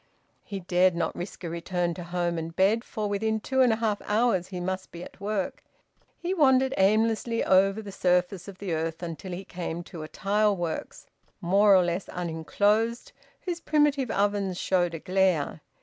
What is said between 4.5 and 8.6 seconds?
must be at work. He wandered aimlessly over the surface of